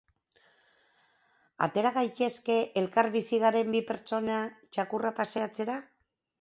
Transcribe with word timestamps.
Atera 1.67 1.91
gaitezke 1.99 2.57
elkar 2.83 3.11
bizi 3.19 3.41
garen 3.45 3.71
bi 3.77 3.85
pertsona 3.93 4.43
txakurra 4.65 5.17
paseatzera? 5.25 5.81